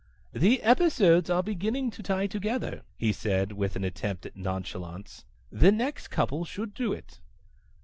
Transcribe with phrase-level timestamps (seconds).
[0.33, 5.25] "The episodes are beginning to tie together," he said, with an attempt at nonchalance.
[5.51, 7.19] "The next couple should do it."